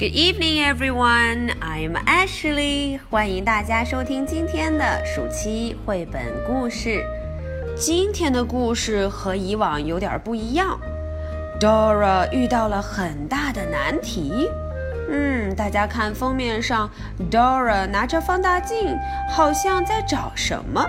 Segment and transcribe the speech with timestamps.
[0.00, 1.50] Good evening, everyone.
[1.60, 2.98] I'm Ashley.
[3.10, 7.04] 欢迎大家收听今天的暑期绘本故事。
[7.76, 10.80] 今天的故事和以往有点不一样。
[11.60, 14.48] Dora 遇到了很大的难题。
[15.10, 16.90] 嗯，大家看封面上
[17.30, 18.96] ，Dora 拿着放大镜，
[19.28, 20.82] 好像在找什么。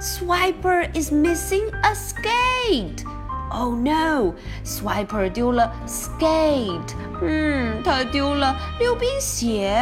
[0.00, 3.04] Swiper is missing a skate.
[3.50, 4.34] Oh no!
[4.64, 6.94] Swiper 丢了 skate.
[7.22, 9.76] 嗯，他丢了溜冰鞋。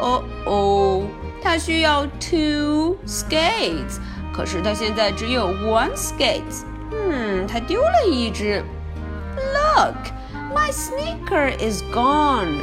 [0.00, 1.02] 哦哦，
[1.42, 3.98] 他需要 two skates，
[4.32, 6.64] 可是他现在只有 one skate。
[6.92, 8.62] 嗯，他丢了一只。
[9.36, 9.96] Look!
[10.54, 12.60] My sneaker is gone.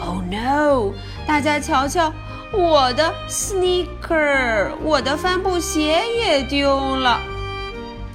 [0.00, 0.94] Oh no!
[1.26, 2.12] 大家瞧瞧，
[2.52, 7.20] 我的 sneaker，我的帆布鞋也丢了。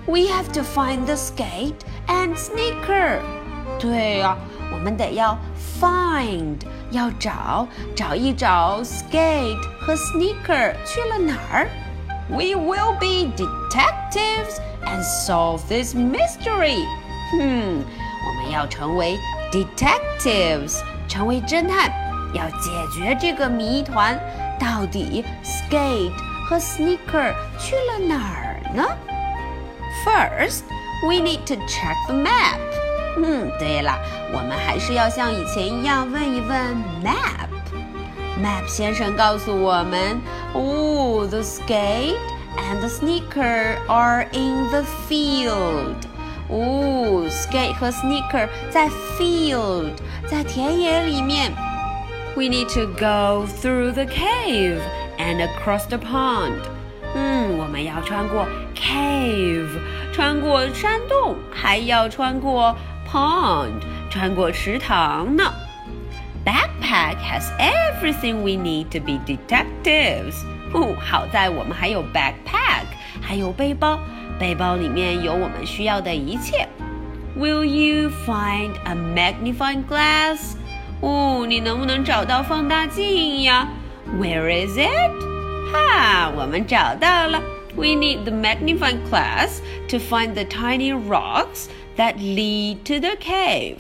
[0.06, 1.76] We have to find the skate
[2.08, 3.20] and sneaker.
[3.80, 4.38] 对呀、啊，
[4.74, 5.38] 我们得要
[5.80, 6.58] find，
[6.92, 11.70] 要找，找一找 skate 和 sneaker 去了哪儿。
[12.30, 16.86] We will be detectives and solve this mystery.
[17.40, 17.84] 嗯。
[18.42, 19.18] 我们要成为
[19.52, 21.92] detectives，成为侦探，
[22.34, 24.20] 要解决这个谜团，
[24.60, 26.12] 到底 skate
[26.48, 28.84] 和 sneaker 去了哪儿呢？
[30.06, 30.64] First,
[31.04, 32.60] we need to check the map。
[33.18, 33.98] 嗯，对了，
[34.32, 40.22] 我们还是要像以前一样问一问 map。Map 先生告诉我们，
[40.54, 42.16] 哦，the skate
[42.58, 45.96] and the sneaker are in the field。
[46.50, 49.92] 哦，skate 和 sneaker 在 field，
[50.26, 51.52] 在田野里面。
[52.36, 54.80] We need to go through the cave
[55.18, 56.60] and across the pond。
[57.16, 59.70] 嗯，我们要穿过 cave，
[60.14, 62.76] 穿过山洞，还要穿过
[63.12, 65.44] pond，穿过池塘呢。
[66.46, 70.46] Backpack has everything we need to be detectives。
[70.74, 72.86] 哦，好在我们还有 backpack，
[73.22, 74.00] 还有背包。
[74.40, 76.68] 背包里面有我们需要的一切。
[77.38, 80.56] Will you find a magnifying glass？
[81.02, 83.68] 哦，你能不能找到放大镜呀？
[84.20, 85.12] Where is it？
[85.72, 87.42] 哈，我们找到了。
[87.76, 89.60] We need the magnifying glass
[89.90, 93.78] to find the tiny rocks that lead to the cave。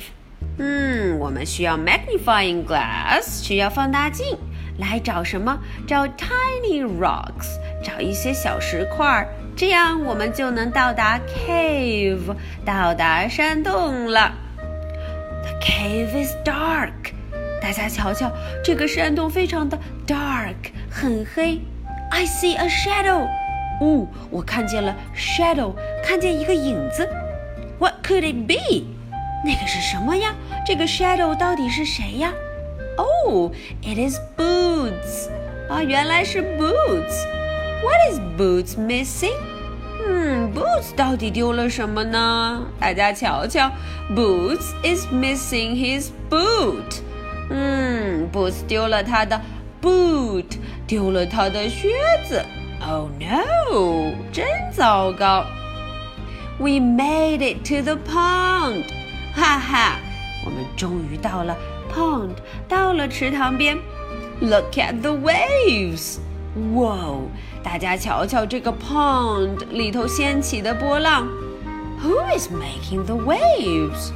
[0.59, 4.37] 嗯，我们需要 magnifying glass，需要放大镜
[4.77, 5.57] 来找什么？
[5.87, 9.27] 找 tiny rocks，找一些小石块儿。
[9.54, 12.34] 这样我们就能到达 cave，
[12.64, 14.32] 到达山洞了。
[15.42, 17.12] The cave is dark，
[17.60, 18.32] 大家瞧瞧，
[18.64, 21.60] 这个山洞非常的 dark，很黑。
[22.10, 23.28] I see a shadow，
[23.80, 27.08] 哦，我看见了 shadow，看见一个影子。
[27.78, 28.86] What could it be？
[29.44, 30.34] 那个是什么呀？
[30.66, 32.32] 这个 shadow 到底是谁呀
[32.96, 35.30] ？Oh，it is Boots，
[35.68, 37.41] 啊，原来是 Boots。
[37.83, 39.35] What is Boots missing？
[40.07, 42.65] 嗯，Boots 到底丢了什么呢？
[42.79, 43.71] 大家瞧瞧，
[44.15, 47.01] Boots is missing his boot。
[47.49, 49.41] 嗯，Boots 丢了他的
[49.81, 51.89] boot，丢了他的靴
[52.27, 52.43] 子。
[52.79, 54.13] Oh no！
[54.31, 55.45] 真糟糕。
[56.59, 58.85] We made it to the pond！
[59.35, 59.99] 哈哈，
[60.45, 61.55] 我们终于到了
[61.93, 62.35] pond，
[62.67, 63.77] 到了池塘边。
[64.39, 66.17] Look at the waves！
[66.73, 67.27] 哇哦，
[67.63, 71.27] 大家瞧瞧这个 pond 里头掀起的波浪。
[72.03, 74.11] Who is making the waves？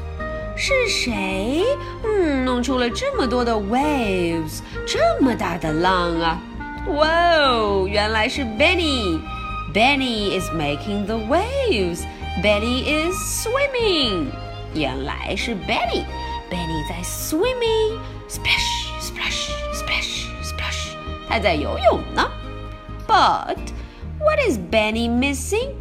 [0.56, 1.64] 是谁？
[2.04, 6.40] 嗯，弄出了这么多的 waves，这么大的浪啊！
[6.88, 7.08] 哇
[7.38, 12.04] 哦，原来是 Benny。Benny is making the waves.
[12.44, 14.26] Benny is swimming.
[14.74, 17.98] 原来是 Benny。Benny 在 swimming.
[21.26, 21.30] Splash, splash, splash, splash.
[21.30, 22.30] 他在游泳呢。
[23.08, 23.58] But
[24.20, 25.76] what is Benny missing?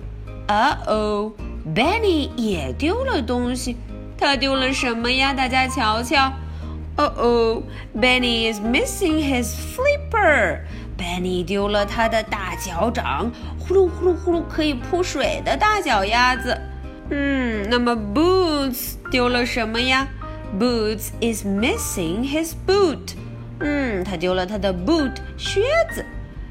[0.47, 1.33] Uh oh,
[1.75, 3.77] Benny 也丢了东西。
[4.19, 5.33] 他丢了什么呀？
[5.33, 6.33] 大家瞧瞧。
[6.97, 7.63] 哦哦，
[7.97, 16.61] Benny is missing his flipper。Benny 丢了他的大脚掌，呼噜呼噜呼噜可以扑水的大脚丫子。
[17.11, 20.09] 嗯，那么 Boots 丢了什么呀？
[20.59, 23.15] Boots is missing his boot。
[23.61, 25.63] 嗯，他丢了他的 boot 靴
[25.95, 26.05] 子。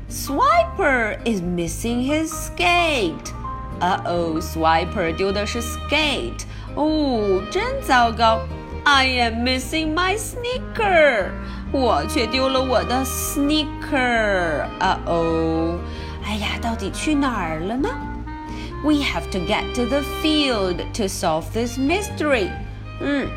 [0.09, 6.43] Swiper is missing his skate。uh oh, Swiper 丢的是 skate。
[6.75, 8.39] 哦，真糟糕！
[8.85, 11.29] I am missing my sneaker，
[11.71, 14.63] 我却丢了我的 sneaker。
[14.79, 15.77] 啊哦，
[16.25, 17.89] 哎呀，到底去哪儿了呢？
[18.83, 22.49] We have to get to the field to solve this mystery。
[23.01, 23.27] 嗯，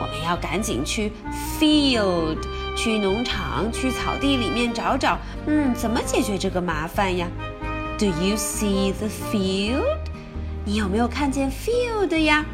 [0.00, 1.12] 我们要赶紧去
[1.58, 2.38] field，
[2.76, 5.18] 去农场，去草地里面找找。
[5.46, 7.26] 嗯，怎么解决这个麻烦呀？
[7.98, 9.84] Do you see the field？
[10.64, 12.44] 你有没有看见 field 呀？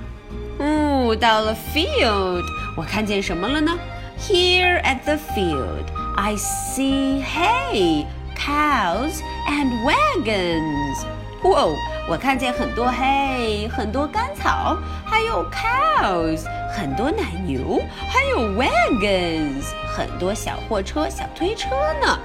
[0.58, 2.42] 哦，到了 field，
[2.76, 3.78] 我看见什么了呢？
[4.18, 5.84] Here at the field,
[6.16, 11.04] I see hay, cows, and wagons.
[11.42, 11.66] 哇，
[12.10, 19.64] 我看见很多 hay，很多干草，还有 cows，很多奶牛，还有 wagons，
[19.96, 21.70] 很多小货车、小推车
[22.00, 22.18] 呢。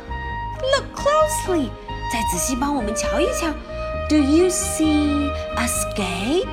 [0.74, 1.70] Look closely，
[2.12, 3.48] 再仔细帮我们瞧一瞧。
[4.10, 6.48] Do you see a skate,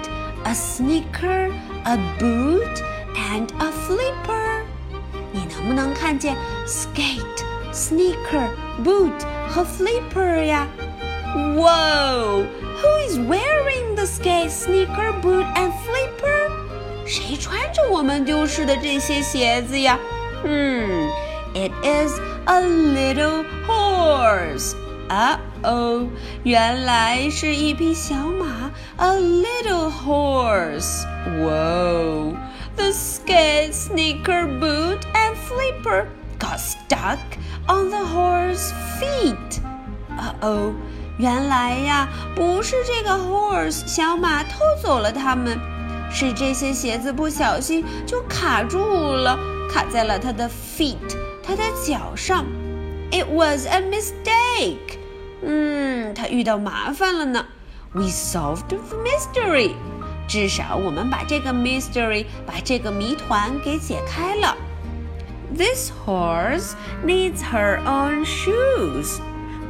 [0.44, 1.50] a sneaker?
[1.88, 2.82] a boot
[3.14, 4.62] and a flipper。
[5.32, 6.36] 你能不能看见
[6.66, 9.12] skate、sneaker、boot
[9.48, 10.66] 和 flipper 呀
[11.56, 12.46] ？Whoa!
[12.80, 16.50] Who is wearing the skate, sneaker, boot and flipper？
[17.06, 19.98] 谁穿着我们丢失的这些鞋子呀？
[20.44, 21.08] 嗯，
[21.54, 24.74] It is a little horse.
[25.08, 26.06] 啊哦，
[26.44, 32.36] 原来是一匹小马，a little horse。Whoa!
[32.76, 36.06] The skate, sneaker, boot, and flipper
[36.38, 37.18] got stuck
[37.66, 39.60] on the horse's feet.
[40.16, 40.74] 啊哦，
[41.17, 45.59] 原来呀，不是这个 horse 小马偷走了它们，
[46.11, 48.79] 是这些鞋子不小心就卡住
[49.13, 49.37] 了，
[49.71, 50.97] 卡在了它的 feet，
[51.43, 52.45] 它的脚上。
[53.11, 54.97] It was a mistake.
[55.43, 57.45] 嗯，他遇到麻烦了呢。
[57.91, 59.73] We solved the mystery，
[60.27, 64.57] 至少我们把这个 mystery，把这个谜团给解开了。
[65.55, 66.71] This horse
[67.05, 69.19] needs her own shoes。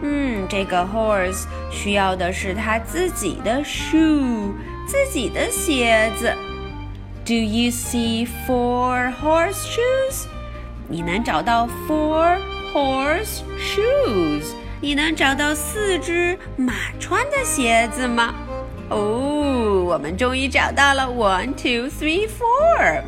[0.03, 4.53] 嗯，这个 horse 需要的是他自己的 shoe，
[4.87, 6.33] 自己的鞋子。
[7.25, 10.27] Do you see four horse shoes？
[10.89, 12.39] 你能找到 four
[12.73, 14.45] horse shoes？
[14.81, 18.35] 你能找到四只马穿的鞋子吗？
[18.89, 23.03] 哦，我们终于找到了 one, two, three, four.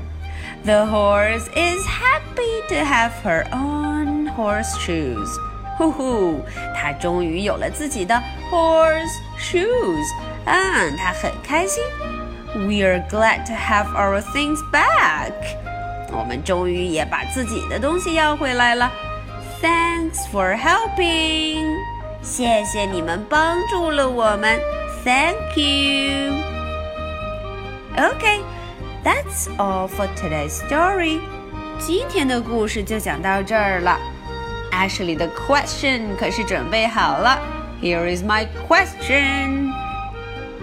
[0.65, 5.31] The horse is happy to have her own horse shoes.
[5.77, 6.45] 呼呼，
[6.77, 8.15] 它终于有了自己的
[8.51, 9.09] horse
[9.39, 10.07] shoes.
[10.45, 11.83] 嗯，它很开心。
[12.55, 15.33] We are glad to have our things back.
[16.13, 18.91] 我们终于也把自己的东西要回来了。
[19.63, 21.77] Thanks for helping.
[22.23, 24.61] 谢谢你们帮助了我们。
[25.05, 26.35] Thank you.
[27.97, 28.41] Okay,
[29.03, 31.21] that's all for today's story.
[31.79, 33.99] 今天的故事就讲到这儿了。
[34.75, 37.39] Ashley 的 question 可是准备好了。
[37.83, 39.73] Here is my question.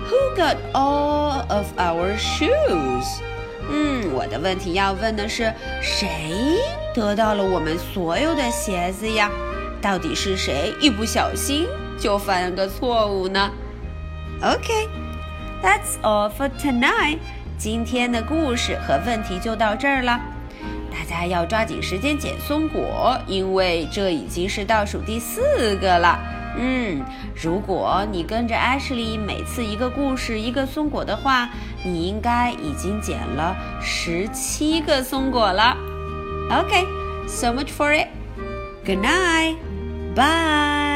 [0.08, 3.06] Who got all of our shoes?
[3.70, 6.60] 嗯，我的问题要问的是，谁
[6.94, 9.30] 得到了我们所有的鞋子呀？
[9.82, 11.68] 到底是谁一不小心
[12.00, 13.52] 就犯个错误呢？
[14.42, 17.20] OK，that's all for tonight。
[17.58, 20.20] 今天的故事和问题就到这儿了。
[20.93, 26.19] 大家要抓紧时间捡松果，因为这已经是倒数第四个了。
[26.59, 27.03] 嗯，
[27.35, 31.49] 如果你跟着 Ashley 每次一个故事一个松果的话，
[31.83, 35.75] 你应该已经捡了十七个松果了。
[36.51, 36.85] Okay,
[37.27, 38.09] so much for it.
[38.85, 39.57] Good night.
[40.15, 40.92] Bye.